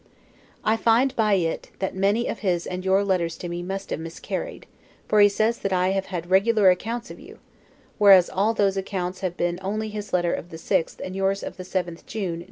I 0.63 0.77
find 0.77 1.15
by 1.15 1.35
it 1.35 1.69
that 1.77 1.93
many 1.95 2.27
of 2.27 2.39
his 2.39 2.65
and 2.65 2.83
your 2.83 3.03
letters 3.03 3.37
to 3.37 3.47
me 3.47 3.61
must 3.61 3.91
have 3.91 3.99
miscarried; 3.99 4.65
for 5.07 5.19
he 5.19 5.29
says 5.29 5.59
that 5.59 5.71
I 5.71 5.89
have 5.89 6.07
had 6.07 6.31
regular 6.31 6.71
accounts 6.71 7.11
of 7.11 7.19
you: 7.19 7.37
whereas 7.99 8.27
all 8.27 8.55
those 8.55 8.77
accounts 8.77 9.19
have 9.19 9.37
been 9.37 9.59
only 9.61 9.89
his 9.89 10.11
letter 10.11 10.33
of 10.33 10.49
the 10.49 10.57
6th 10.57 10.99
and 11.03 11.15
yours 11.15 11.43
of 11.43 11.57
the 11.57 11.63
7th 11.63 12.07
June, 12.07 12.33
N. 12.39 12.39